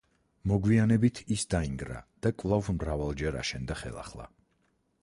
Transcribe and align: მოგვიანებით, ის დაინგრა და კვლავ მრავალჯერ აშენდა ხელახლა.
მოგვიანებით, 0.51 1.21
ის 1.35 1.45
დაინგრა 1.55 2.01
და 2.27 2.33
კვლავ 2.41 2.73
მრავალჯერ 2.81 3.39
აშენდა 3.45 3.79
ხელახლა. 3.85 4.29